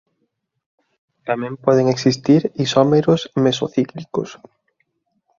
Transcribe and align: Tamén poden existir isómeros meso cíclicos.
Tamén 1.27 1.53
poden 1.65 1.87
existir 1.93 2.41
isómeros 2.65 3.21
meso 3.43 3.65
cíclicos. 3.75 4.29